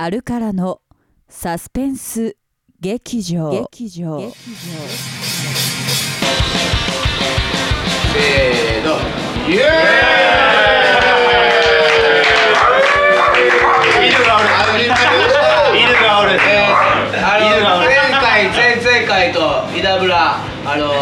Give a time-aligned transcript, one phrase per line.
[0.00, 0.80] アルカラの
[1.28, 2.36] サスペンス
[2.78, 3.50] 劇場。
[3.50, 4.18] 劇場。
[4.18, 4.32] 劇
[8.14, 8.94] せーの。
[9.48, 10.38] イエー
[14.06, 14.12] イ
[17.82, 19.40] 前回前々回と
[19.76, 20.92] 稲村あの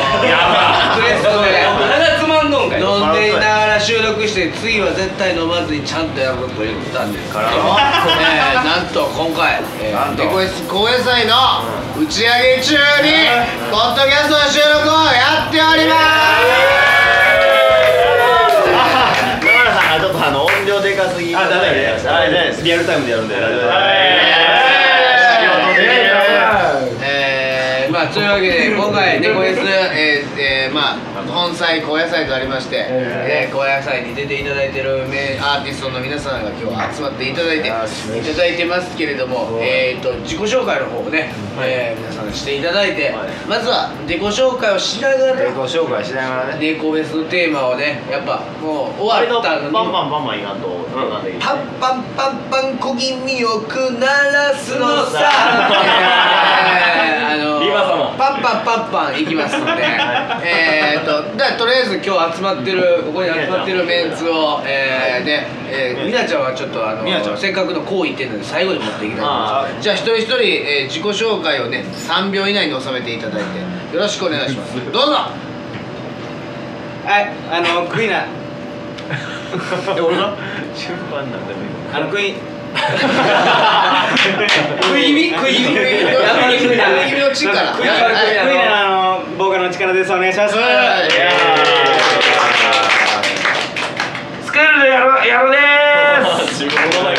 [0.97, 3.79] クレストで鼻つまんのんかい飲んでいなが
[4.27, 11.63] ら収録して次は絶対飲まずにちゃんとやろうと言ったんですから、 えー、なんと今回、えー、デコエス高野菜の
[11.97, 13.31] 打ち上げ中に
[13.71, 16.97] ポッドキャストの収録をやっております。
[19.47, 23.35] 野村さんがちょっとあの音量でかすぎあダメねあれねリアルタイムでやるんで
[27.03, 31.16] えー、まあというわけで今回猫 S、えーえー、まあ
[31.47, 37.71] 根菜高野菜とありまして、えー、高野菜に出ていただいてる名アーティストの皆さんが今日集まっていただいてい。
[37.71, 43.15] ただいてますけれども、えー、と自己紹介の方をね、えー皆さんしていただいて、
[43.49, 46.73] まずは自己紹介をしながら自己紹介しながらね。
[46.75, 55.21] 猫 S のテーマをねやっぱもう終わったのにバンバンバンバンいかんとなんパンパンパンパン小気味よく鳴らすのさ、
[56.97, 58.15] えーあのリバ様。
[58.19, 59.83] パンパンパンパンいきますので。
[60.45, 67.39] えーっとだからとりあえず今日集まってるここに集まってるメンツをえーねえーみなちゃんはちょっとあのみなちゃん。
[67.39, 74.75] せっかくの好意点なので最後に持っていきたいと思いあますじゃあ一人一人、えー自己紹介をね3秒以内に収めていただいてよろしくお願いします。
[74.77, 75.13] どうぞ。
[75.13, 75.31] は
[77.21, 78.25] いあのクイナ。
[79.97, 80.35] え 俺が
[80.75, 82.56] 順番なんでもいいあのクイ食い気味
[84.83, 85.31] 食い気味？
[85.35, 85.75] 食い気味。
[85.75, 86.59] のやばい
[87.11, 90.13] 食いの力クイナはいのボーカルの力です。
[90.13, 90.57] お願いします。
[90.57, 91.11] はい。
[94.45, 95.61] スクールでやるやるでー
[96.49, 96.65] す。
[96.65, 97.11] 自分の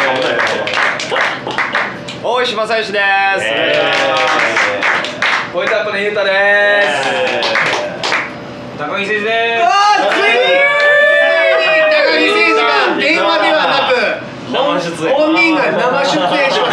[2.24, 3.04] 大石正義です。
[5.54, 7.08] ポイントアップのゆうたでーす
[8.78, 10.28] 高木誠司でーあーついに
[11.90, 12.68] 高木誠司が
[13.00, 13.92] 電話ではなく
[14.52, 16.10] 生出演本人が生出
[16.44, 16.72] 演します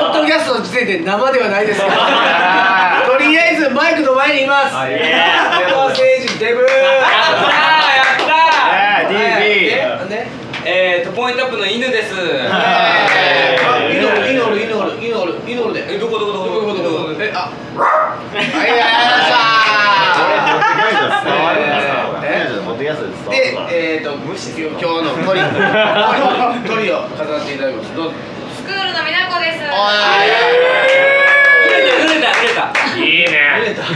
[0.00, 4.76] ポッドキャストの時点で生ではないですから とりあえずマイクの前にいます。
[4.76, 5.26] あいいね
[5.68, 6.64] 高木誠司デブー。
[6.64, 9.10] やったーやったー。
[9.10, 10.06] えー。
[10.06, 10.28] DB ね
[10.64, 12.14] えーとポイントアップの犬です。
[12.14, 12.16] イ
[14.00, 15.84] ノルイノルイノルイノルイノルで。
[15.94, 16.46] えどこどこどこ？
[16.46, 16.82] どこどこ？
[17.08, 17.38] どこえあ。
[17.40, 17.50] は
[18.38, 19.30] いやりまし
[22.56, 24.38] た持ってきやすいでえーと、今日
[24.78, 25.40] のトリ
[26.68, 27.96] トリを飾っていただきます。
[27.96, 28.12] どうぞ。
[28.56, 29.58] スクールのみなこです。
[29.72, 29.74] お
[31.72, 32.62] 濡れた濡れた
[32.96, 33.32] いいね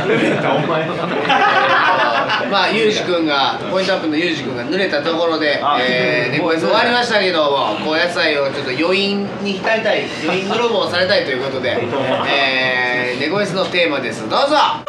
[0.02, 0.35] お前の
[2.50, 11.76] まあ、ゆうじくんが、ポイントアップのゆうじくんが濡れたところで、あえー、猫フェス終わりましたけども、高野菜をちょっと余韻に浸りたい、余韻泥棒をされたいということで、
[12.28, 14.28] えー、猫フェスのテーマです。
[14.28, 14.85] どうぞ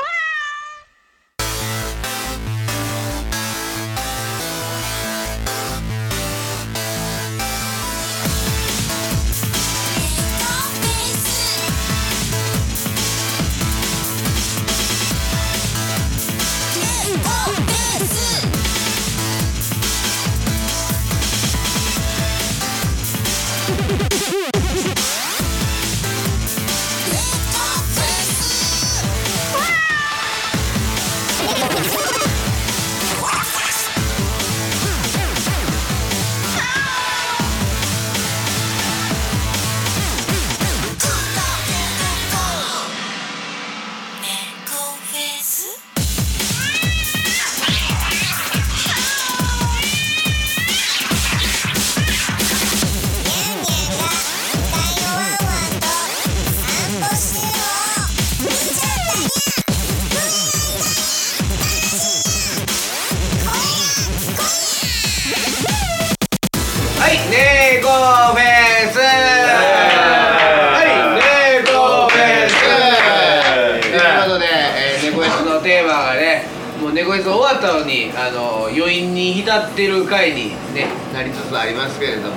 [77.57, 82.35] ったのにあの余韻に浸ってる回に、ね、なりつつありますけれども、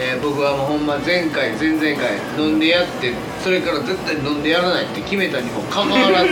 [0.00, 6.30] えー僕はもうほんま前回前々回飲んでやってそれから絶対飲んでやらないって決めたにもかかわらず、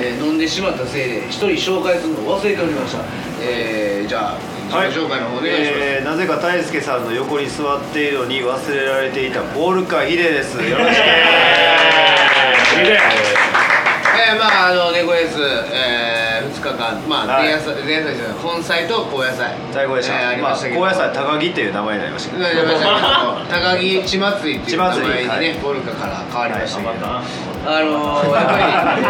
[0.00, 3.04] えー飲んでしまったせいで一人紹介するのを忘れておりました、
[3.42, 4.38] えー、じゃあ
[4.68, 10.56] 自己紹介の方お願いします、えーなぜか大輔さんの横に座っているのに忘れられていたポールカヒデです。
[10.56, 11.02] よろしく。
[14.18, 15.38] えー、まああの猫エース、
[15.72, 16.17] えー、
[16.48, 17.42] 2 2日間まあはい。
[17.44, 19.54] 前夜祭前夜祭じゃない本祭と高野祭。
[19.72, 20.80] 最高でした、えーありまあましたけど。
[20.80, 22.42] 高野菜高木っていう名前になりましたけど。
[22.44, 22.80] なりました。
[22.80, 25.54] けど高木血祭りっていう名前にね、はい。
[25.62, 27.22] ボルカから変わりましたけど、な
[27.66, 29.04] あのー、やっぱり、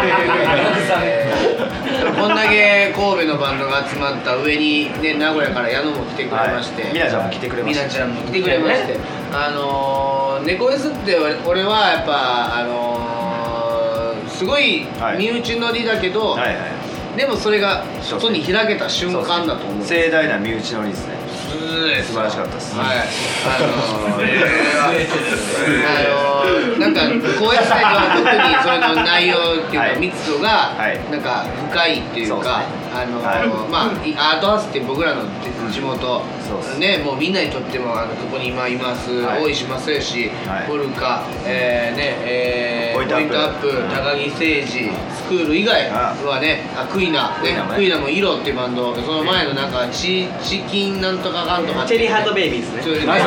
[1.05, 1.33] え
[1.69, 6.93] ーこんだけ神戸のバンドが集まった上に、ね、名古屋から矢野も来てくれまして、はい。
[6.93, 7.81] みなちゃんも来てくれました。
[7.83, 8.97] みなちゃんも来てくれまして、
[9.31, 15.17] あのー、猫 S って俺俺はやっぱ、あのー、すごいはい。
[15.17, 16.78] 身内乗りだけど、はいはい
[17.19, 19.85] でもそれが外に開けた瞬間だと思う。
[19.85, 21.15] 盛大な身内乗りですね。
[21.27, 22.73] 素素晴らしかったです。
[22.77, 22.97] はい。
[23.45, 24.23] あのー、
[25.83, 27.01] あのー、なんか
[27.37, 29.39] 高野菜では特にそれの内容っ
[29.69, 29.99] ていうか、はい。
[29.99, 31.11] 密度がはい。
[31.11, 33.47] なんか深いっていうか、ですあのーはい。
[33.69, 35.23] まあいアートハウスって僕らの
[35.71, 36.79] 地元、そうです。
[36.79, 39.43] ねもうみんなにとってもあのここに今います、はい。
[39.43, 40.67] 大石正義、はい。
[40.67, 43.69] ポルカ、えー、ねえー、ポイントアップ。
[43.89, 47.37] 高木誠二スクール以外はねあクイナ。
[47.43, 47.57] ね。
[47.75, 48.95] クイナも色っていうバンド。
[48.95, 52.81] その前のなんかチチキンなんとかかんとかチェリーハートベイビーズね。
[52.81, 53.17] それ知ら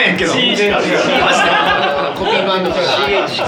[0.00, 0.32] へんけど。
[2.20, 3.46] コピーバンドからスタートしま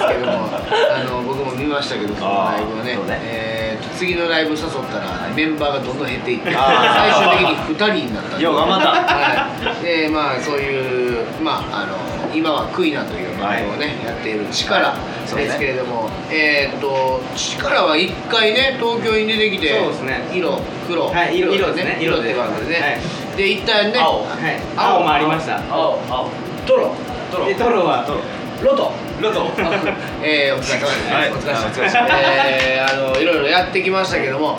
[0.00, 3.51] すけどもあの僕も見ましたけどそのライブをねえ
[4.02, 4.60] 次のライブ誘っ
[4.90, 8.88] たらメンバーがどんどん減っていって最終的に2人になったよう頑張った。
[8.90, 11.96] はい、 でまあそういうまああの
[12.34, 14.96] 今はクイナというバンドをね、やっている力
[15.36, 20.28] ですけれども、えーっと力は一回ね東京に出てきてそうですね。
[20.32, 21.06] 色黒。
[21.06, 21.98] はい色色ですね。
[22.00, 23.36] 色ってバンドでね、はい。
[23.36, 24.22] で一旦ね青。
[24.22, 24.58] はい。
[24.76, 25.60] 青もありました。
[25.70, 26.00] 青。
[26.10, 26.28] 青。
[26.66, 26.92] トロ。
[27.46, 28.04] でトロは
[28.62, 29.52] ロトロト
[30.20, 31.30] えー、お疲れ様です、はい。
[31.30, 31.96] お疲れ様です。
[31.96, 34.58] えー、あのいろいろやってきましたけども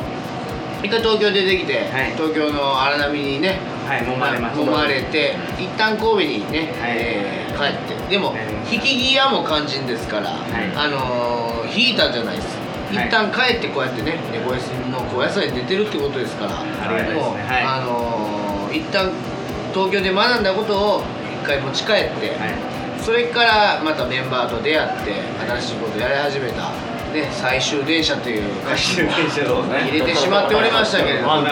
[0.82, 2.14] 一回東京出てきて、はい。
[2.14, 6.92] 東京の荒波にねはい揉まれま揉まれて一旦神戸にね、はい。
[6.96, 8.10] えー帰って。
[8.10, 8.40] でもはい。
[8.72, 12.58] 引き際も肝心ですから、あのー、引いたんじゃないです。
[12.90, 13.10] 一はい。
[13.10, 14.58] 旦帰ってこうやってね猫屋
[14.90, 16.62] の高野菜に出てるってことですから。
[16.62, 19.12] ありがたいもあのー、一旦
[19.74, 21.04] 東京で学んだことを
[21.44, 22.73] 一回持ち帰って、はい
[23.04, 25.12] それからまたメンバーと出会って
[25.60, 26.72] 新しいことやり始めた、
[27.14, 31.44] ね、最終電車という歌詞も入れてしまっておりましたけれども。
[31.44, 31.52] 最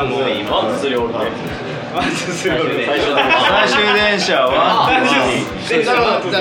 [3.67, 4.87] 終電車は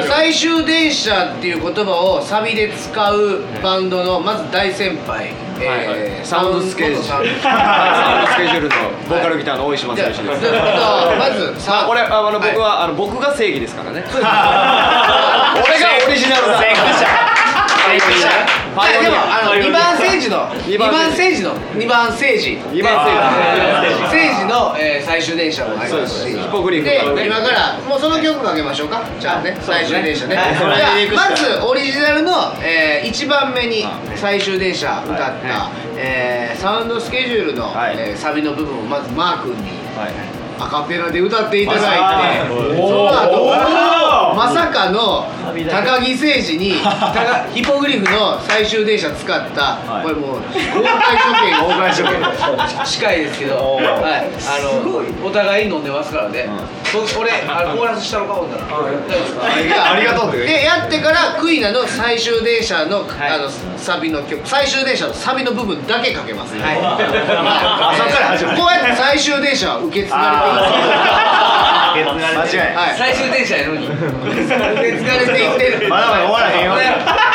[0.07, 7.03] 最終電車っていう言葉をサビで使うバンドのまず大先輩、えーサウンドスケジュール。
[7.05, 8.75] サウンドスケジュールの
[9.09, 10.47] ボーカルギターの大島じゃ選手です。
[10.47, 12.57] あじゃあまずさあこれあの僕い。
[12.57, 14.05] はあの僕が正義ですからね。
[14.13, 16.61] 俺がオリジナルだ。
[18.75, 20.47] まあでもあの2番政治の。
[20.51, 21.55] 2二番番政治の。
[21.75, 26.39] 2番政治二番政政治の、えー最終電車もありますし。
[26.39, 26.85] ヒポグリフ。
[26.85, 29.03] で今からもうその曲かけましょうか。
[29.19, 31.09] じゃあね最終電車ねはい。
[31.09, 32.33] じゃあまずオリジナルの、
[32.63, 33.85] え1番目に
[34.17, 37.97] 最終電車歌った、はえーサウンドスケジュールの、はい。
[37.99, 43.51] えーサビの部分をまずマー君にはいアカペラで歌っていただいてはいその後
[44.37, 45.27] まさかの
[45.69, 50.03] 高木誠二に高 ヒポグリフの最終電車使った、はい。
[50.03, 50.71] これもう公開
[51.17, 56.49] 処刑公開処刑近いですけど、はい、あのお互いに飲んでますからね、
[56.80, 56.80] そ
[57.19, 63.31] 俺あのコーラスしたのかほんならありがありがとうってでやってからクイナの最終電車の,、はい。
[63.31, 63.49] あの
[63.79, 66.79] サビの曲最終電車のサビの部分だけかけます、はい。
[66.83, 77.30] あそっから始まるこうやって最終電車は受け継がれてい間違いはい最終電車やのに受け継がれていってるまだまだ終わらへんよ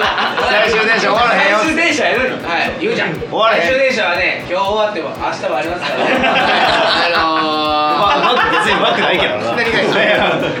[0.00, 1.58] 最終電車終わらへんよ。
[1.58, 9.88] 最終電車やのはい言うじゃん終わらへん最終電車はね今日終わっても明日もありますからあのーまあ別にうまくないけどな何がいい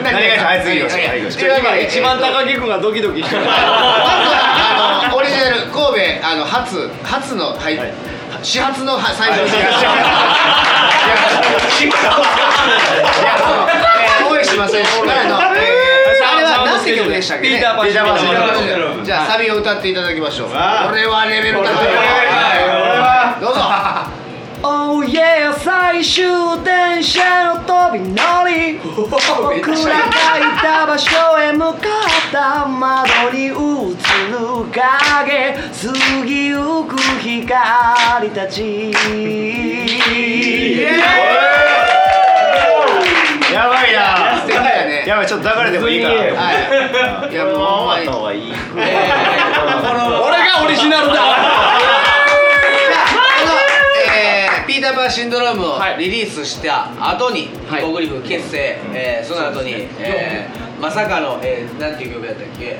[0.02, 0.86] 何がいいはい次よ。
[0.88, 3.42] 何がいいはいというわけで一番高木君がドキドキしてる。
[3.44, 7.78] まずあのオリジナル神戸あの初初のはい、
[8.42, 9.84] 始発の最初の始発
[13.46, 15.95] えー大石正義からの、えー、
[16.76, 17.90] あれは何て曲でしたっけねピーターパン
[19.04, 20.48] じゃあサビを歌っていただきましょう。
[20.48, 21.66] これはレベル高い。
[21.66, 23.40] よはい。
[23.40, 23.60] どうぞ。
[24.62, 26.24] Oh yeah 最終
[26.64, 28.16] 電車の飛び乗
[28.48, 28.78] り。
[28.80, 33.54] 僕らがいた場所へ向かった窓に映る
[34.72, 35.54] 影。
[35.54, 38.92] 過ぎゆく光たち
[43.56, 44.40] やばいな。
[44.40, 45.04] 素敵だね。
[45.06, 46.14] やばいちょっと流れてもいいから。
[46.14, 46.52] は
[47.28, 47.32] い。
[47.32, 47.54] いやもう
[47.96, 48.04] 俺
[50.44, 51.14] がオリジナルだ
[54.66, 62.76] ピーターパンシンドロームをリリースした後に、はいヒポグリフ結成、えーその後に、えーまさかの、えー、なんていう曲やったっけ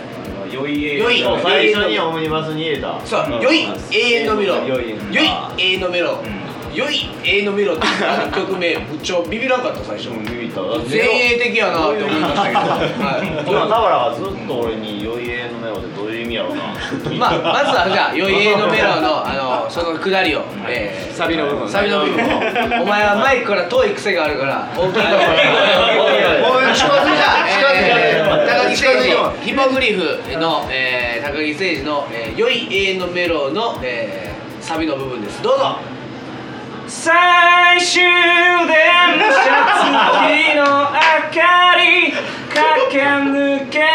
[0.52, 6.20] 良い良いそう最初にオムニバスに入れたそう、うん良い永遠のメロ良い良い永遠のメロ
[6.76, 10.10] 良い永遠のメロってあの曲名むっちゃビビらんかった最初。
[10.28, 11.90] ビビった前衛的やな。
[11.90, 19.32] って思いましたけど、は今田原がずっと俺に「酔いえのメロ」ってどういう意味やろうない、まあまずはじゃあ良い永遠のメロのあ
[19.64, 22.82] のその下りを、えー、サビの部分サビの部分を。
[22.82, 27.48] お前はマイクから遠い癖があるから大きいところもう近づいた。
[27.48, 27.96] 近づいた。
[27.96, 30.02] えー高木誠た二ヒポグリフ
[30.38, 35.42] の、えー、高木誠二の、えー「良い永遠のメロの」えー、サビの部分です。
[35.42, 35.95] どうぞ
[36.88, 38.06] 最終電
[39.18, 39.42] 車
[39.90, 40.94] 月の明
[41.34, 42.12] かり
[42.54, 43.86] 駆け抜ける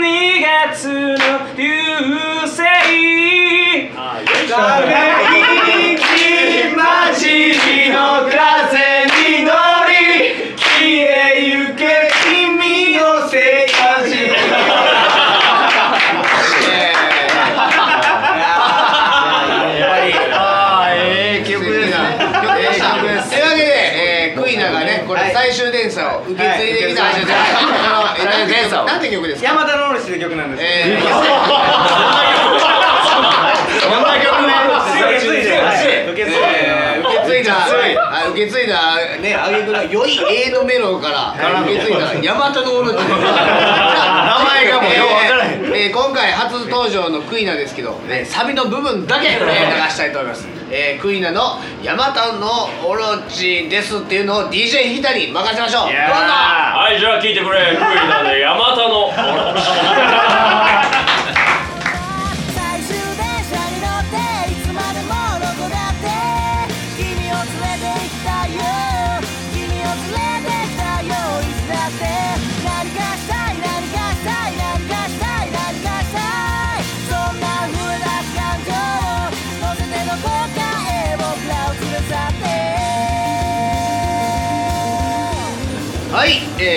[0.00, 0.04] 2
[0.42, 1.16] 月の
[1.56, 1.64] 流
[2.42, 2.56] 星。
[4.48, 4.90] 長い
[6.76, 7.96] 街の
[8.28, 8.36] 風
[9.06, 9.50] に乗
[9.88, 9.92] り
[10.56, 11.80] 消えゆけ
[12.24, 13.34] 君の世
[13.66, 13.76] 界
[20.32, 22.84] ああええ曲ですね曲でした。
[22.94, 23.64] というわけで、
[24.32, 29.48] えー、クイナがね、これ最終電車を受け継いできた、はい受け継いできたあの最終電車をなんて曲ですか。
[29.48, 30.74] 山田ロールスって曲なんですけど。
[30.74, 31.02] えー、
[33.80, 34.52] そんな曲ね
[34.96, 35.50] 受け継いで
[36.12, 37.54] 受け継いでえー受け継い
[37.96, 42.96] だ、あ受け継いだね、あげくの良い永のメロから受け継いだ大和のオロチ。
[42.96, 43.04] 名
[44.44, 50.46] 前がもうようわからへんえー今回初登場のクイナですけど、ね、サビの部分だけ、えー流したいと思います。
[50.70, 55.86] えー、クイナのヤマタのオロチですっていうのを DJ ヒタに任せましょう。
[55.86, 55.92] どうぞ。
[55.92, 59.24] はいじゃあ聞いてくれクイナでヤマタの最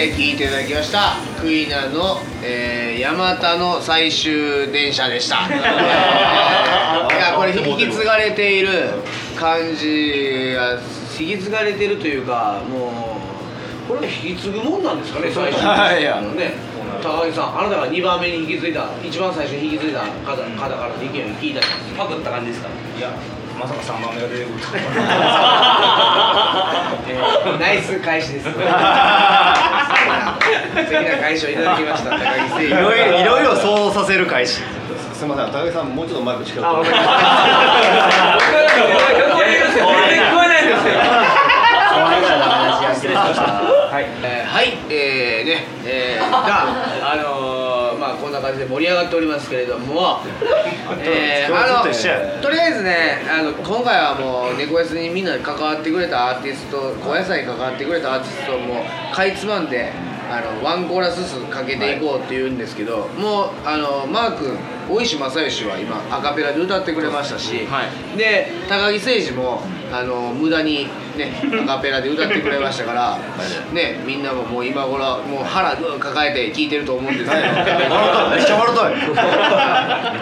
[0.10, 1.18] えー、聞いていただきました。
[1.40, 8.70] クイナの、えー、ヤマタの最終電車でした、え ーいやこれ引き継がれている
[9.36, 10.80] 感じが
[11.20, 13.22] 引き継がれてるというかも
[13.90, 16.54] うこれ引き継ぐもんなんですかね最終はいあのね
[17.02, 21.60] 高木さんあなたが2番目に引き継いだ一番最初に引き継いだ方方からの意見を聞いた。
[21.62, 21.66] り
[21.98, 22.70] パクった感じですか？
[22.98, 23.10] いや。
[23.60, 24.68] まさか3番目が出てくると
[27.10, 28.46] えー ナイス返しです。
[28.48, 28.64] 素敵
[31.04, 32.12] な返しをいただきました。
[32.12, 34.62] 高木誠いろいろいろいろ想像させる返し。
[35.14, 37.12] すみません高木さんもうちょっとマイク近くあわかりました。
[37.12, 37.18] 聞
[39.84, 40.94] こえないんですよ
[43.92, 50.20] はい、えー、はい、えー、ね、えー、が、あのー、まあこんな感じで盛り上がっておりますけれども、
[51.02, 59.92] えー、あのとりあえずね、あの今回はもう猫安にみんなで関わってくれたアーティスト、高野菜に関わってくれたアーティストをもうかいつまんで。
[60.32, 67.68] あのワンコーラスずつかけていこうって言うんですけど、もうあのマー君大石正義は今アカペラで歌ってくれましたし、
[68.16, 70.88] で高木誠二もあの無駄に
[71.18, 73.18] ねアカペラで歌ってくれましたから、
[73.74, 77.42] ねみんなももう今頃もう腹抱えて聴いてると思うんですけど。
[77.42, 78.96] めっちゃ笑ったい。
[78.96, 79.02] め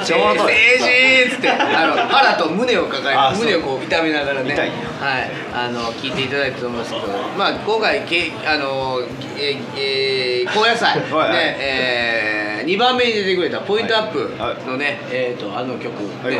[0.01, 1.27] っちゃ笑ったい。
[1.27, 4.55] っつってあの腹と胸を抱えて胸をこう痛めながらね。
[4.55, 5.31] はい。
[5.53, 8.99] あの聞いていただいたと思いますけどまあ今回けあの
[9.37, 10.95] えーえー高野菜。
[10.97, 14.65] ねえー、2番目に出てくれたポイントアップはい。
[14.65, 16.35] のねえっとあの曲はい。
[16.35, 16.39] ね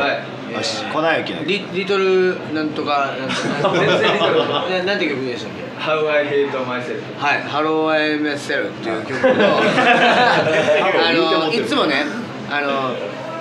[0.50, 3.28] えー粉雪のリリトルなんとかなん
[3.62, 9.30] とか全然リトルななんて曲でしたっけ？How I hate myself はい、ハローアイメッセルっていう曲を。
[9.30, 12.04] あのいつもね
[12.50, 12.94] あの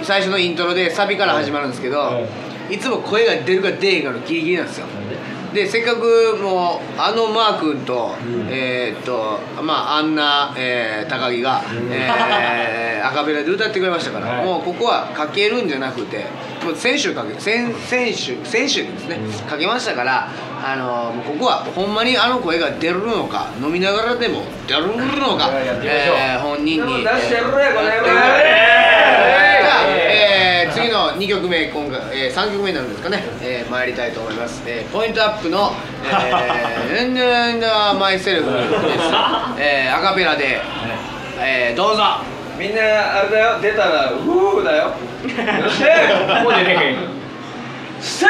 [0.04, 2.26] 最初のイントロでサビから始まるんですけど、
[2.70, 4.86] いつも声が出るか出えへんかのギリギリなんですよ
[5.58, 8.12] でせっかくもうあのマー君と、
[8.48, 16.26] えーっとまああんな、えー高木が、えーアカペラで歌ってくれましたから、もうここはかけるんじゃなくて
[16.64, 19.18] もう先週かけ先先週先週ですね、
[19.50, 20.30] かけましたから
[20.64, 25.50] あのもうここはほんまにあの声が出るのか飲みながらでも出るのか、
[25.84, 27.04] えー本人に。
[27.04, 28.44] 出してるねこれやってもらって
[29.64, 35.72] じゃあ、えー次の2曲目今回、えー、3曲目になるんですかね、えー参りたいと思います、えーポイントアップの
[36.06, 38.68] 「えー、エンデンダーマイセルフ」です、
[39.58, 40.62] えーアカペラで、
[41.40, 42.04] えーどうぞ。
[42.60, 43.60] みんなあれだよ。
[43.62, 44.84] 出たらウーだよ。
[44.86, 44.94] よ
[45.70, 45.82] し
[46.44, 46.98] もう出てへん
[48.00, 48.28] Stay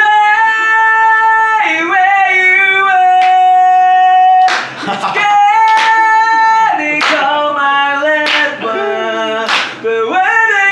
[1.84, 3.28] where you were
[5.04, 5.26] Scared
[6.78, 9.48] they call my red one
[9.82, 10.68] But when they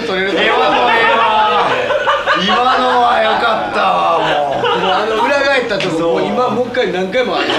[0.00, 1.68] ると今のええわ
[2.42, 7.50] 今のは良かったわもあの裏返ったとこもう今もう一回何回もあるう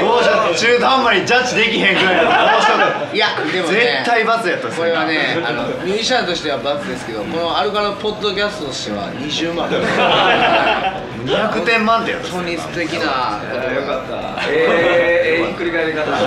[0.00, 2.76] どうしよう中途半端にジャッジできへんぐらいだどうしよ
[3.12, 3.18] うい。
[3.18, 3.74] やでもね。
[3.74, 9.68] 絶対罰やったっすこれはねあのミュージシャンとしては罰ですけどこのアルカのポッドキャストとしては20万。
[11.26, 14.42] 200点満点やったっす本当に素敵なことよかった。
[14.48, 16.10] えー、えー、ひっくり返り方。
[16.10, 16.18] もう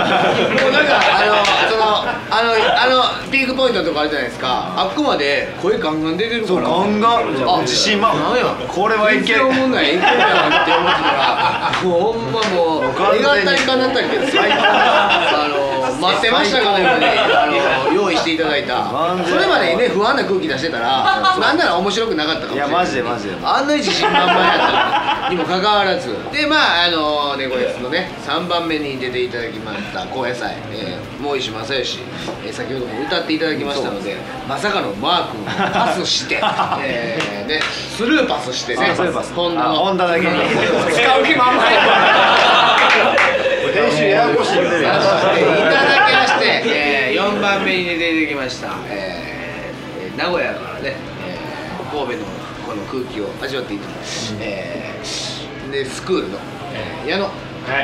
[0.71, 1.35] なんかあの
[1.69, 1.83] その
[2.29, 4.73] あのあのピークポイントとかあるじゃないですか。
[4.75, 6.59] あっこまで声ガンガン出てるから。
[6.67, 7.19] そうガンガ
[7.57, 9.95] ン自信満なんやこれはいける思んない。
[9.95, 11.71] いけるやんって思ってたら。
[11.83, 15.68] もうほんまもう願ったりかなったりで最高あの
[15.99, 18.89] 待ってましたかのようにあの用意していただいた。
[19.25, 22.69] それまでにね不安な空気出してたらなんなら面白くなかったかもしれない。
[22.69, 23.35] いやマジでマジで。
[23.43, 26.09] あんなに自信満々やったにもかかわらず。
[26.31, 31.99] でまああのネゴエスのね3番目に出ていただきました高野菜、えー、大石正義、
[32.45, 36.41] えー先ほども歌っていただきましたのでまさかのマー君をパスして、
[36.81, 37.59] えーね、
[37.95, 38.87] スルーパスしてね。
[38.91, 39.33] あスルーパス。
[39.33, 40.27] ホンダのあホンダだけに。
[40.27, 41.79] 使う気満々や
[43.71, 44.91] 練習ややこしいいただきま
[46.27, 50.95] して、えー、4番目に出てきました、えー、名古屋からね、
[51.25, 52.25] えー、神戸の
[52.67, 56.37] この空気を味わっていただきます、えー、でスクールの、
[56.73, 57.25] えー、矢野。
[57.25, 57.31] は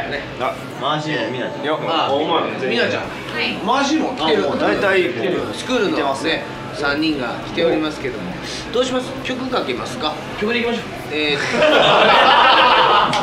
[0.08, 0.10] い。
[0.10, 0.22] ね。
[0.39, 1.65] あマジでみなちゃん。
[1.65, 1.77] よ。
[1.84, 3.04] あお前みなちゃん。
[3.04, 3.10] は
[3.42, 3.54] い。
[3.63, 8.32] マジも来てる大体来てるスクールのね3人が来ておりますけども。
[8.74, 9.12] どうします？
[9.24, 10.13] 曲かけますか？
[10.39, 10.84] 曲でいきましょう。
[11.12, 11.38] えー、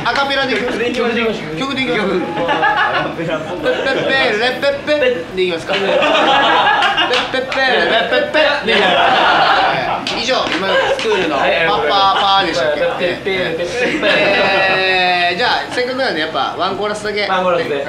[0.04, 1.56] アカペラで曲でいきましょう。
[1.58, 2.08] 曲でいきます
[3.16, 5.74] ペレッペッペッでいきますか。
[5.74, 5.84] ペッ
[7.32, 8.74] ペッペーレッペッペッで
[10.20, 13.20] 以上今のスクールのパはいッパーパーでしたっけ？
[15.36, 17.42] じゃあせっかくなんでやっぱワンコーラスだけか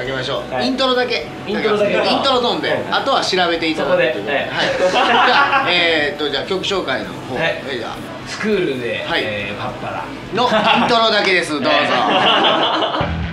[0.04, 0.52] けましょう。
[0.52, 0.66] はい。
[0.66, 1.92] イントロだけイントロだけ。
[1.92, 4.16] イントロでうんあとは調べていただくといはい。
[4.20, 7.36] じゃあえーっとじゃあ曲紹介の方。
[7.36, 9.22] じゃあスクールで、はい。
[9.24, 10.04] えーパッパラ。
[10.34, 10.44] の
[10.82, 11.68] イントロだけですどうぞ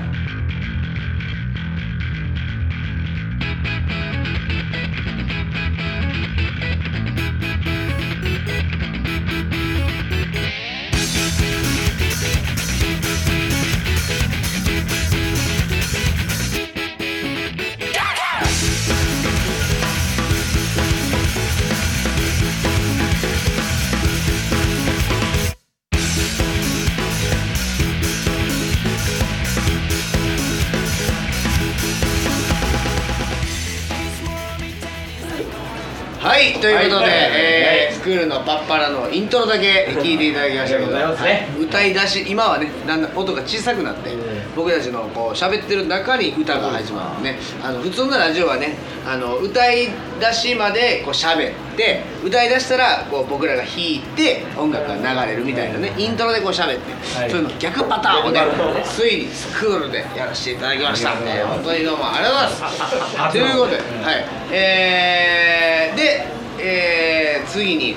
[36.62, 37.12] ということで、はい。
[37.34, 41.64] えースクールのパッパラのイントロだけ聞いていただきましたけど、ありがとうございますねはい。
[41.66, 44.10] 歌い出し今はねだんだん音が小さくなって、
[44.56, 47.38] 僕たちのこう喋ってる中に歌が始まるね。
[47.62, 54.96] あの普通のラジオはねあの歌い出しまでこう喋って歌い出したらこう僕らが弾いて音楽が
[55.26, 57.30] 流れるみたいなねイントロでこう喋って、はい。
[57.30, 58.42] そういうの逆パターンをね
[58.84, 63.32] ついにスクールでやらせていただきました、えー本当にどうもありがとうございます。
[63.34, 64.26] ということで、はい。
[64.52, 67.96] えー、で、えー、次に、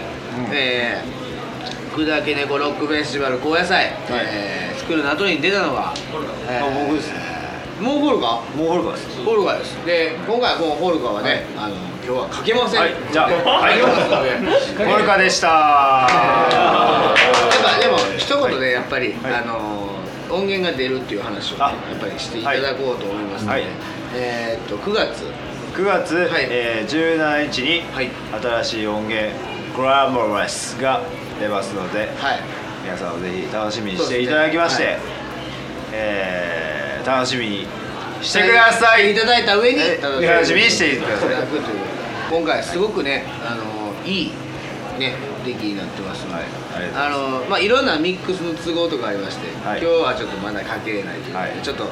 [0.52, 5.92] えー、くだけ猫ロックフェスティバル高野菜、えー、スクールの後に出たのが、
[6.48, 7.12] えーあ僕です
[7.80, 9.24] もうホルガもうホルガーです。
[9.24, 9.74] ホルガです。
[9.84, 12.94] で今回はこのホルガはね、あの今日はかけません、はい。
[13.12, 13.68] じゃあは
[14.22, 14.84] で。
[14.84, 15.48] ホルガーでした。
[15.48, 17.16] やっ
[17.64, 19.34] ぱでも一言でやっぱり、はい。
[19.34, 19.90] あの
[20.30, 21.70] 音源が出るっていう話をね、あ。
[21.90, 23.70] やっぱりしていただこうと思いますので、はい。
[24.14, 25.24] えーっと9月
[25.74, 26.46] 9月、はい。
[26.50, 28.08] えー17日にはい。
[28.40, 29.32] 新しい音源
[29.76, 31.02] 「グラモラス」が
[31.40, 32.40] 出ますのではい。
[32.84, 34.98] 皆さんぜひ楽しみにしていただきまして、そうで
[35.92, 37.66] えー楽しみに
[38.22, 39.12] してください。
[39.12, 39.14] い。
[39.16, 41.62] ただいた上にえ楽しみにしていただくという
[42.30, 43.64] 今回すごくねあの
[44.08, 44.32] いい
[44.98, 46.44] ね出来になってますので、はい。
[46.94, 49.80] あのまあいろんなミックスの都合とかありまして、はい。
[49.80, 51.62] 今日はちょっとまだかけれないということで、はい。
[51.62, 51.90] ちょっと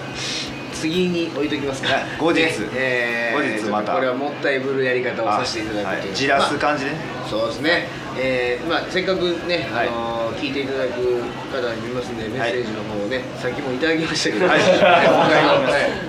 [0.83, 2.40] 次に置いときますか、はい後日。
[2.42, 3.95] ねえー後日また。
[3.95, 6.16] これはもったいぶるやり方をさせていただくという、はい。
[6.16, 6.97] じらすまあ感じでね、
[7.31, 9.88] そうですね、えーまあ、せっかくね、はい。
[9.88, 14.59] あのー聞いていただく方に見ますんでメッセージの方をね、さっきもいただきましたけど、はい。
[14.59, 14.83] ははい。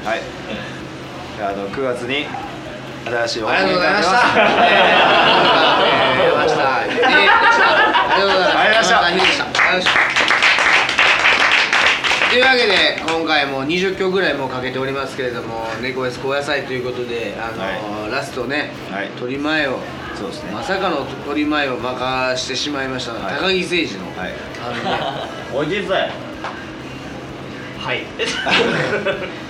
[0.07, 0.21] はい。
[1.39, 2.25] あの9月に
[3.05, 4.11] 新しい音ありがとうございました。
[4.11, 4.49] あり
[6.15, 6.31] が
[8.17, 9.03] とうございました。
[9.03, 10.02] ありがとうございました。
[12.33, 19.09] というわけで今回も20曲ぐらいもうかけておりますけれども猫 S 高野菜ということであのーラストね、はい。
[19.09, 19.77] 取り前を
[20.15, 20.51] そうですね。
[20.51, 23.35] まさかの取り前を任してしまいました、はい。
[23.35, 24.31] 高木誠二の、はい。
[24.63, 24.69] あ
[25.53, 25.61] のね。
[25.61, 26.33] おじさん。
[27.79, 28.03] はい。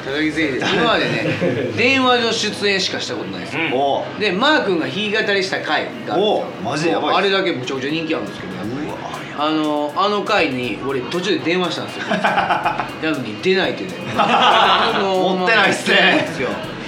[0.03, 3.73] 高木誠司今までね電話の出演しかしたことないですよ、うん。
[3.73, 6.17] おでマー君が弾き語りした回があ
[6.61, 8.52] マジでやばいあれだけむちゃくちゃ人気あるんですけど
[9.37, 12.03] あのあの回に俺途中で電話したんですよ。
[12.15, 13.89] なのに出ないってね。
[15.01, 16.27] 持ってないっすね。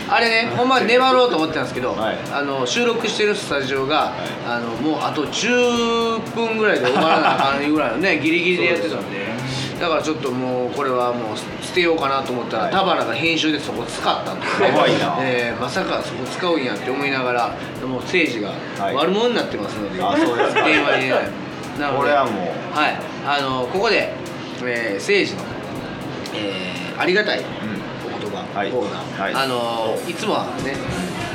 [0.08, 2.17] あれねほんまは粘ろうと思ってたんですけど、はい。
[2.31, 4.13] あの収録してるスタジオが、
[4.47, 9.25] あのもうあと10分ぐらいで終わらなあかんぐらいのね ギリギリでやってたんで。
[9.79, 12.71] だからちょっともうこれはもう捨てようかなと思ったら、はい。
[12.71, 14.71] 田原が編集でそこ使ったんですね。
[15.19, 17.47] えーまさかそこ使うんやって思いながら
[17.86, 18.95] もう政治がはい。
[18.95, 20.63] 悪者になってますので、あそうですか。
[20.63, 21.17] 電話にねな
[21.78, 22.78] のでこれはもう。
[22.78, 22.98] はい。
[23.26, 24.14] あのここで、
[24.64, 25.44] えー、政治の、
[26.36, 28.72] えーありがたいお言葉、はい。
[28.72, 29.34] コーナー、はい。
[29.34, 30.78] あのいつもはね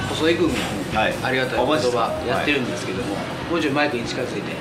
[0.08, 0.48] 細井君
[0.94, 1.14] が、はい。
[1.22, 3.14] ありがたいお言葉やってるんですけども、
[3.50, 4.52] もうちょいマイクに近づいて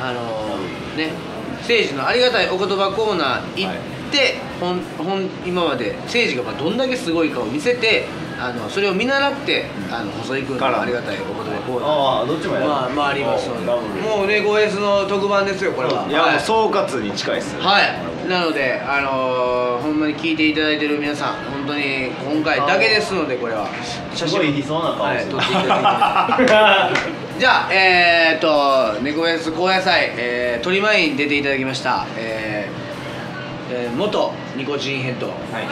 [0.00, 0.58] あの
[0.96, 1.12] ね
[1.58, 3.72] 政治のありがたいお言葉コーナー行っ
[4.10, 8.06] て、ほんほん今まで政治がまあどんだけすごいかを見せて
[8.40, 12.66] あのそれを見習って、あの細井君からのありがたいお言葉コーナーああどっちもやる。
[12.66, 16.06] まあまあありますのでもうね 5S の特番ですよこれは。
[16.08, 16.40] いや、はい。
[16.40, 17.62] 総括に近いっすよ。
[17.62, 23.68] はい、なので、あのー、ほんまに聞いていただいてる皆さん、本当に今回だけですので、これは。
[24.14, 27.28] すごい理想な顔はい、してる撮っていただいて。
[27.38, 32.04] じゃあ、えー、っと、猫ベース高野菜、えー、鳥前に出ていただきました。
[32.16, 32.57] えー、
[33.70, 35.28] えー、元ニコチンヘッド。
[35.28, 35.66] はい。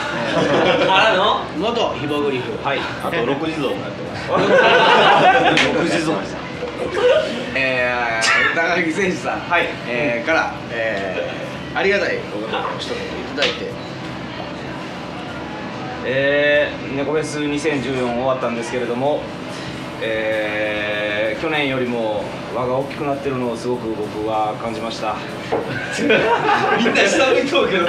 [0.87, 1.45] からの？
[1.59, 2.53] 元ヒボグリフ。
[2.63, 2.79] はい。
[2.79, 6.17] あと6地蔵もやってます6地蔵
[7.55, 13.01] えー、高木選手さん、はい、えー、から、えー、ありがたいお言葉を一言い
[13.35, 13.87] ただいて。
[16.09, 19.23] えー、猫フェス2014終わったんですけれども、
[20.01, 22.23] えー、去年よりも
[22.55, 25.17] 輪が大きくなってるのをすごく僕は感じました
[26.79, 27.87] みんな下向いとうけど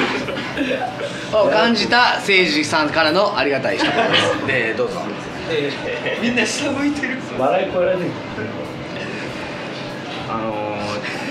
[1.34, 4.48] を感じた誠司さんからのありがたい一言です。
[4.48, 5.02] でどうぞ。
[6.22, 8.10] みんな下向いてる笑いこられてる
[10.30, 10.76] あの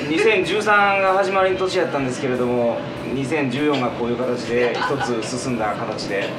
[0.08, 2.78] ー、2013が始まりの年やったんですけれども
[3.14, 6.30] 2014がこういう形で一つ進んだ形で、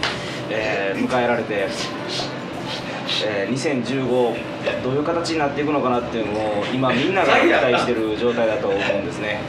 [0.49, 1.67] えー迎えられて、
[3.25, 9.39] えー2015どういう形になっていくのかなっていうのを今みんなが期待してる状態だと思うんですね。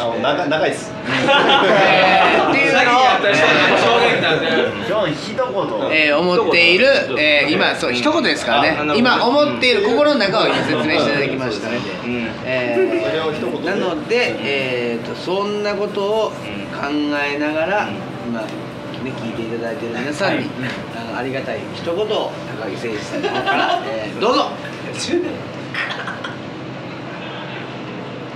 [0.00, 0.92] あの長長いっす。
[1.06, 2.84] えーっていうのを、
[4.88, 6.86] 今日一言えー思っている、
[7.18, 8.98] えー今そう一言ですからね。
[8.98, 11.68] 今思っている心の中を今説明していただきました。
[11.68, 12.28] ので、うん。
[12.44, 13.70] えーそれを一言で。
[13.70, 16.32] なので、えー、とそんなことを考
[17.24, 17.88] えながら、
[18.26, 18.42] 今、
[19.04, 20.46] ね、聞いていただいている皆さんに、
[20.96, 24.50] あのありがたい一言を高木誠司さんの方から、え ーどうぞ。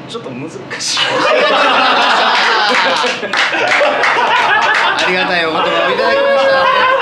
[0.08, 0.54] ちょっと難し
[0.96, 0.98] い。
[4.98, 6.97] ありがたいお言葉をいただきました。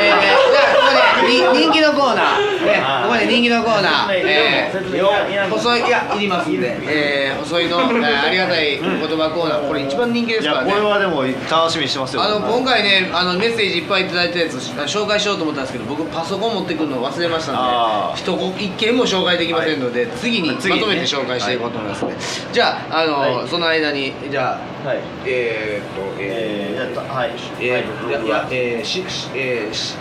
[0.00, 10.72] えー、じゃあここでに人気のコーナー、ね、ここで人気のコーナー、えー、細いいやいりますんで、えー、細いの、えー、ありがたいお言葉コーナーこれ一番人気ですからね。
[10.72, 12.22] これはでも楽しみにしてますよ。
[12.22, 18.30] あの今回ねあのメッセージいっぱいいただいたやつ紹介しようと思ったんですけど僕パソコン持ってくるの忘れましたあー。
[18.32, 22.04] ので一言一件も紹介できませんので、次にまとめて紹介していこうと思います。
[22.04, 22.16] ので、
[22.52, 24.98] じゃああの、その間にじゃあはい。
[25.26, 27.30] えー、っとえー、じゃあはい。
[27.60, 27.68] えー、い。
[27.68, 29.96] やいやえー、ししえー、し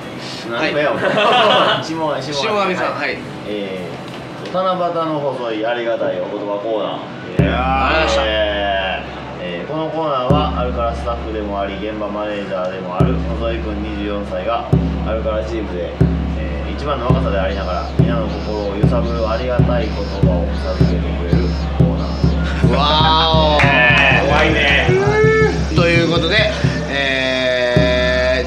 [0.49, 0.99] 何もやもん
[1.83, 3.17] 下下上さんはい。
[3.47, 7.43] えー、七夕の細いありがたいお言葉コーナー。
[7.43, 14.65] いやありがとうございましたえーえーこのコーナーはアルカラスタッフでもあり現場マネージャーでもある細井君24歳が
[15.07, 15.93] アルカラチームで、
[16.37, 20.47] えー一番の若さでありながら皆の心を揺さぶるありがたい言葉を
[20.79, 21.47] 授けてくれる
[21.77, 22.07] コーナー
[22.61, 22.73] です。
[22.73, 23.59] わーお。
[24.31, 24.87] 怖いね。
[25.75, 26.68] ということで、えー、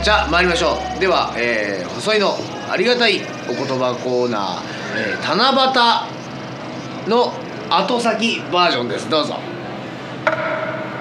[0.02, 0.98] じゃあ参りましょう。
[0.98, 2.34] では、えー、細いの
[2.68, 4.62] ありがたいお言葉コーナー、
[4.96, 5.52] えー、七
[7.06, 7.32] 夕の
[7.70, 9.08] 後先バージョンです。
[9.08, 9.36] どうぞ。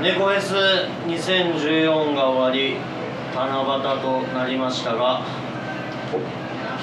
[0.04, 2.78] 猫 S2014 が終わり
[3.34, 5.24] 七夕となりましたが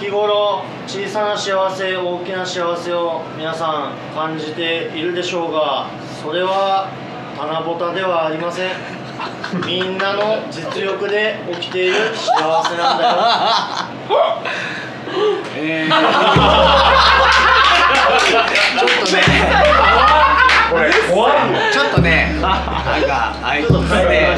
[0.01, 5.89] 日頃小さな幸せ大きな幸せを皆さん感じているでしょうが
[6.21, 6.91] それは
[7.37, 9.08] 七夕ではありません。
[9.67, 13.11] みんなの実力で起きている幸せなんだよ。
[15.57, 15.91] えー、
[18.79, 19.23] ちょっとね。
[20.71, 21.33] これ怖い
[21.73, 24.37] ちょっとねなんかあいつね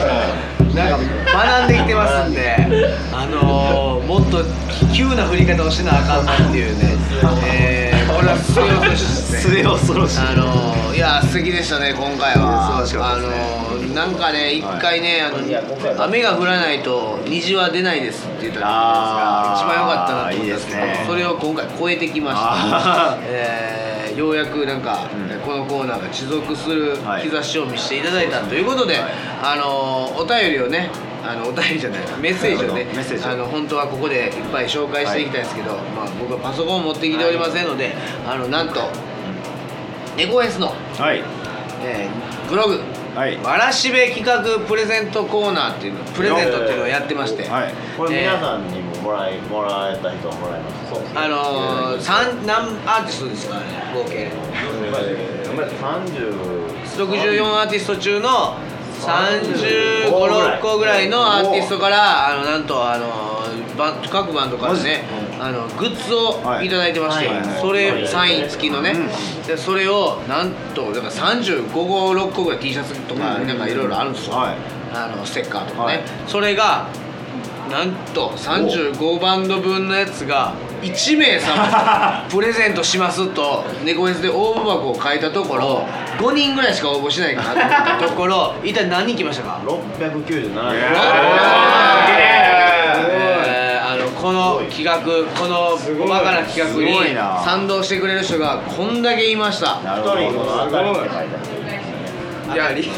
[0.75, 0.99] なんか
[1.59, 2.57] 学んできてますんで
[3.13, 4.45] あのー、もっと
[4.95, 6.97] 急な振り方をしなあかんなっていうね、
[7.53, 9.63] えー、これは末恐ろしいですね。
[9.65, 10.21] 末恐ろしい。
[10.21, 12.79] あのーいや素敵でしたね今回は。
[12.79, 21.05] あのなんかね一回ね、あのいや今回は雨が降らないと虹は出ないですって言ったじゃないですか一番良かったなと思ったんですけどね。
[21.07, 23.19] それを今回超えてきました。
[23.23, 25.41] えーようやくなんか、うん。
[25.41, 27.31] このコーナーが持続するはい。
[27.31, 29.13] 兆しを見せていただいたということで、はい。
[29.43, 30.91] あのお便りをね
[31.23, 32.87] あのお便りじゃないメッセージをね
[33.25, 37.95] あの本当はここでいっぱい紹介していきたいんですけど、まあ、僕はパソコンを持ってきておりませんので、
[38.27, 38.91] あのなんと
[40.17, 41.23] ネコエスの、はい。
[41.83, 42.81] えーブログ
[43.15, 43.37] はい。
[43.39, 47.73] わらしべ企画プレゼントコーナーっていうのプレゼントっていうのをやってまして、はい。
[47.97, 50.95] これえー皆さんにももらいもらえた人はもらえます。
[50.95, 54.31] そうあのー、三何アーティストですかね合計。
[55.81, 56.51] 30
[56.97, 58.57] 64アーティスト中の
[59.01, 63.07] 356個ぐらいのアーティストからあのなんとあの
[63.77, 65.05] バン各バンドからね
[65.43, 67.37] あのグッズをいただいてまして、はい。
[67.39, 67.61] はいはい。
[67.61, 69.47] それサイン付きのね、うん。
[69.47, 73.47] でそれをなんとだから35個6個ぐらい T シャツとかうん。
[73.47, 74.57] なんかいろいろあるんですよ、はい。
[74.93, 76.03] あのステッカーとかね、はい。
[76.27, 76.89] それが
[77.71, 85.87] なんと35バンド分のやつが1名様プレゼントしますと 猫フェスで応募箱を書いたところ
[86.19, 90.99] 5人ぐらいしか応募しないかなと思ったところ 一体何人来ましたか？697えー。
[90.99, 92.60] あの
[94.21, 95.09] この企画こ
[95.49, 95.71] の
[96.05, 96.67] おバカな企画
[97.09, 97.41] にな。
[97.43, 99.81] 賛同してくれる人がこんだけいました。
[99.81, 101.25] なるほどこの当たりって書い
[102.55, 102.83] いやり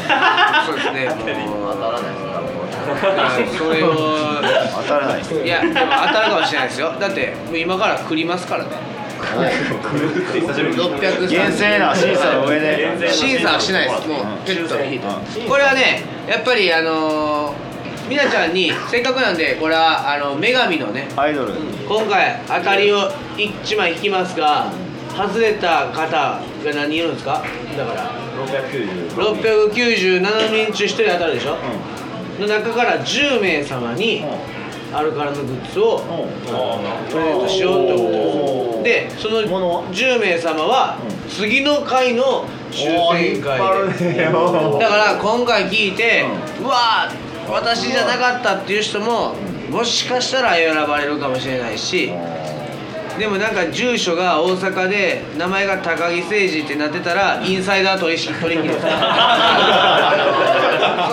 [0.65, 1.07] そうですね。
[1.47, 2.11] もう当たらない。
[3.43, 3.87] ですかそれを
[4.75, 5.21] 当たらない。
[5.21, 5.73] いやでも
[6.07, 6.91] 当たるかもしれないですよ。
[6.99, 8.69] だってもう今から繰りますからね。
[9.23, 13.09] 600厳正な審査の上で。
[13.11, 14.07] 審査はしないです。
[14.07, 15.07] もうペットで引いて。
[15.47, 17.72] これはねやっぱりあのー
[18.09, 21.53] みなちゃんにせっかくなんでこれはあの女神のねアイドル。
[21.87, 24.71] 今回当たりを1枚引きますが
[25.15, 27.43] 外れた方が何人いるんですか？
[27.77, 28.11] だから。
[28.33, 31.55] 690 697人中1人当たるでしょ、
[32.39, 34.23] の中から10名様に
[34.91, 36.01] アルカラのグッズを
[37.09, 37.99] プレゼントしようってま
[38.77, 40.97] すでそのものは？10名様は
[41.29, 42.75] 次の回の抽
[43.13, 43.59] 選会
[43.99, 44.25] で。
[44.25, 46.25] だから今回聞いて、
[46.59, 49.35] うわー私じゃなかったっていう人も
[49.69, 52.11] もしかしたら選ばれるかもしれないし
[53.17, 58.79] でもなんか住所が大阪で名前が高木誠二ってなってたらインサイダー取引取引です。
[58.81, 58.87] そ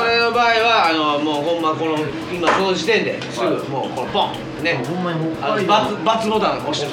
[0.05, 1.99] れの場合はあのもうほんまこの
[2.33, 4.33] 今その時点ですぐもうこのポン
[4.65, 4.83] ね。
[4.87, 6.89] ほんまにあのバツバツボタン押して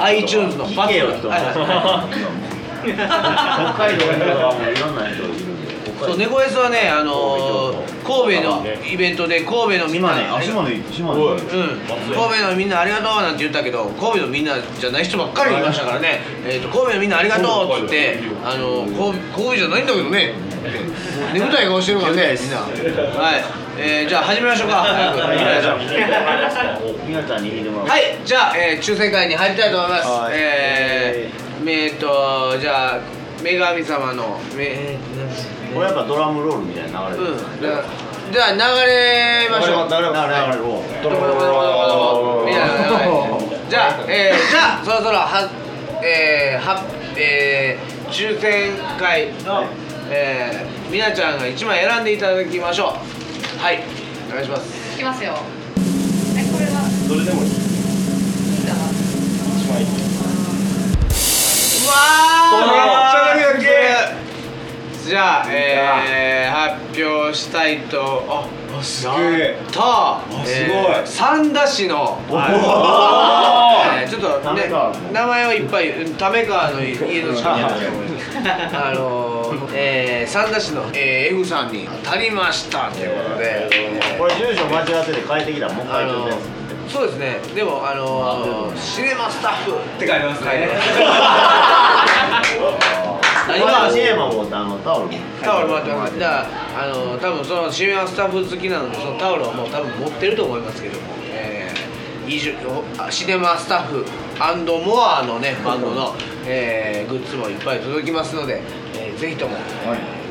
[0.00, 1.54] iTunes のバツ聞けよ人はいはい
[2.50, 2.53] 北
[2.92, 5.74] 海道はもういろんな人いるんで。
[6.04, 11.22] そう猫 S はねあのー神戸のイベントで神戸のみんな島根あ島根島根。
[11.22, 20.34] うん、神戸のみんなありがとうなんて言ったけど神戸のみんなじゃない人ばっかりいましたからね、えー、と神戸のみんなありがとうっつってあの神神戸じゃないんだけどね。
[21.32, 22.58] 眠たい顔してるからねみんな。
[22.58, 22.66] は
[23.38, 23.44] い、
[23.78, 24.76] えー、じゃあ始めましょうか。
[24.82, 25.18] 早く。
[25.18, 25.34] は
[27.98, 28.18] い。
[28.24, 30.08] じゃあ、えー、抽選会に入りたいと思います。
[30.08, 30.32] はい。
[30.34, 33.00] えー、えー、とじゃあ
[33.42, 34.98] 女神様のめ
[35.72, 37.82] これやっぱドラムロールみたいな流れうんじゃあ
[38.32, 38.58] じゃあ流
[38.90, 39.88] れましょう。
[39.88, 40.12] 流れ流
[40.52, 41.92] れどこどこどこど
[42.40, 43.04] こみたいなは
[43.66, 43.70] い。
[43.70, 45.50] じゃあ、えー、じゃあそろそろは
[46.02, 46.82] えー、は
[47.16, 49.64] えー、抽選会の、
[50.10, 53.60] えー、みなちゃんが1枚選んでいただきましょう。
[53.60, 53.82] はい。
[54.30, 54.94] お願いします。
[54.94, 55.34] いきますよ。
[56.36, 56.80] えこれは？
[57.08, 57.63] どれでもいい
[61.84, 62.64] うわー。
[62.64, 63.70] めっちゃドキド
[65.02, 68.24] キじゃあ、えー、発表したいと。
[68.26, 68.48] あ
[68.82, 70.76] すげえたーすごい。
[70.76, 72.18] えー三田市の。
[72.28, 74.70] おえーちょっとね
[75.12, 77.64] 名前をいっぱい為川の家の近くに
[78.72, 83.70] あのー、えー、三田市の、えー、F さんに足りましたということで、
[84.18, 87.38] これ住所間違ってて変えてきたらもう一回ちょっとーそうですね。
[87.54, 90.68] でもあのー、シネマスタッフって書いてますね。
[93.46, 95.18] 何何ががシエマもあのタオルも。
[95.42, 96.18] タオルもらってます。
[96.18, 104.04] だからあの多分そのシネマスタッフ好きなのでそのタオルはもう多分持ってると思いますけども、えー、シネマスタッフ
[104.84, 106.14] モアのねバンドの、
[106.46, 108.62] えーグッズもいっぱい届きますので、
[108.96, 110.23] えーぜひとも、受け取って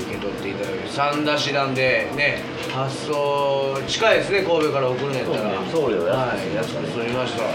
[0.54, 2.42] いただける三田市なんでね
[2.74, 5.50] 発送近いですね神戸から送るんやったら。
[5.72, 7.48] 送料安はい安く済みました、え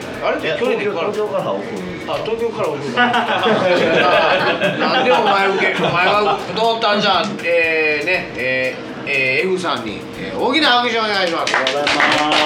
[0.00, 1.12] ーあれいや距離東京でから？
[1.12, 1.68] 東京から送る
[2.08, 2.96] あ東京から送るの。
[4.88, 7.20] なんでお前受けお前が通ったんじゃ？
[7.20, 11.54] んえー、ねえーえー、F さんに、えー大きな拍手をお願いします。
[11.54, 12.44] ありがとうございます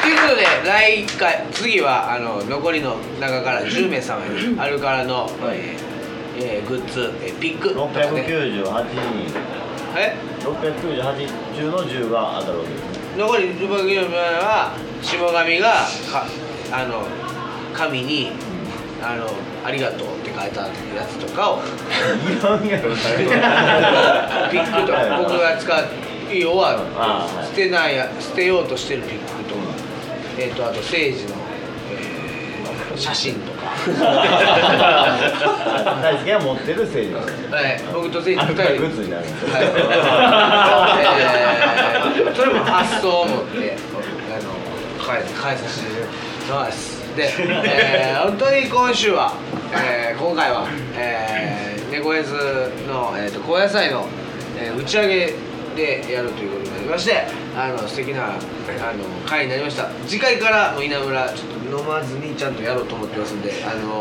[0.00, 5.87] 以ということで来回次はあの残りの中から10名様にアルカラの、 えー
[6.40, 8.06] えーグッズ、えーピックとかね。
[8.06, 9.48] 698人。
[9.96, 12.88] え？698中の10が当たるわけですね。
[13.18, 15.68] 残り600名は下神が
[16.12, 16.26] か
[16.70, 17.04] あの
[17.74, 18.30] 神に
[19.02, 19.28] あの
[19.64, 20.70] 「ありがとう」って書いたや
[21.08, 21.58] つとかを。
[21.58, 22.94] いらんやろ。
[24.50, 25.84] ピックとか僕が使う
[26.32, 29.60] いいよは捨てないや捨てようとしてるピックとか、
[30.38, 31.10] えっ、とあと誠治の、
[31.92, 32.28] えー
[32.98, 33.57] 写真とか
[36.02, 37.16] 大輔が持ってるせいです。
[37.50, 37.80] はい。
[37.92, 43.76] 僕と誠治2あれがグッズになるんですよはい、えーそれも発想を持って
[44.30, 44.50] あの
[45.04, 45.94] 返返させても
[46.60, 46.68] らい。
[46.68, 49.32] ますで、えー本当に今週は、
[49.72, 52.34] えー今回は、えー、猫エズ
[52.88, 54.06] の、えー、と高野菜の、
[54.58, 55.34] えー打ち上げ
[55.74, 57.26] でやるということになりまして
[57.56, 59.90] あの素敵なあの回になりました。
[60.06, 64.00] 次回からもう稲村ちょっと飲まずにちゃんとやろうと思ってますんであのも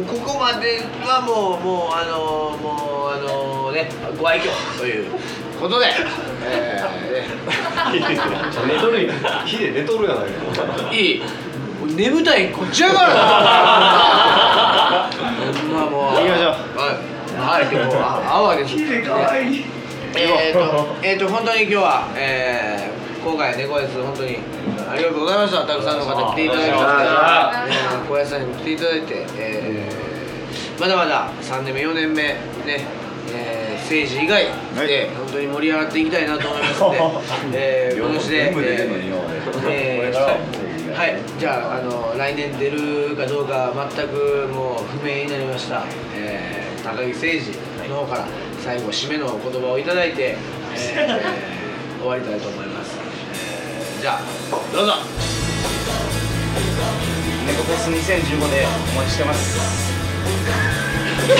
[0.00, 4.50] うここまではもうもうあのもうあのねご愛嬌。
[4.78, 5.10] という
[5.60, 5.86] ことで、
[6.44, 6.80] え
[8.66, 9.10] 寝とる
[9.44, 10.32] 火で寝とるやないか。
[10.90, 11.16] ー、い。
[11.16, 11.22] い
[11.96, 12.52] 眠たい。
[12.52, 13.14] こっちやからな。
[15.72, 16.14] まあもう。
[16.14, 16.78] 行きましょう。
[16.78, 17.62] はい。
[17.62, 17.66] はい。
[17.68, 18.76] でもあ泡です
[20.16, 24.38] えーとえーと本当に今日は、えー今回猫です本当に
[24.88, 25.66] ありがとうございました。
[25.66, 32.38] たくさんの方来ていただきまして、ね、小屋さんにも来ていただいて、えーまだまだ3年目4年目ね
[33.34, 34.44] えー政治以外
[34.86, 36.80] で本当に盛り上がっていきたいなと思います
[37.44, 38.52] ので、えー、今年で、
[39.66, 45.82] えーはい、じゃああの来年出るかどうか全くもう不明になりました、
[46.16, 48.24] えー高木誠二の方から
[48.68, 50.36] 最後締めのお言葉をいただいて、
[50.76, 54.20] えー終わりたいと思います、えーじゃあ
[54.70, 54.92] どうぞ。
[57.46, 59.58] 猫フェス2015でお待ちしてます。
[59.58, 61.34] あり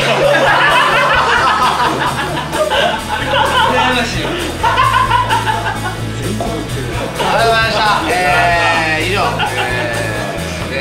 [7.12, 9.20] がとうございました、えー以上、
[9.52, 10.80] えーね。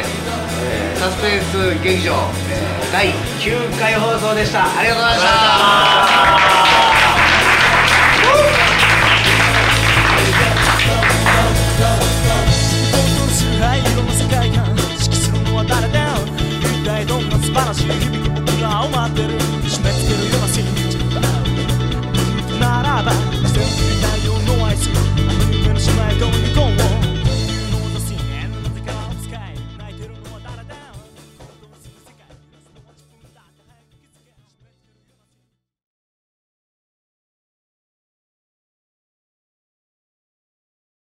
[0.64, 2.47] えーサスペンス劇場、えー
[2.92, 3.08] 第
[3.40, 4.66] 9回放送でした。
[4.78, 6.78] ありがとうございました。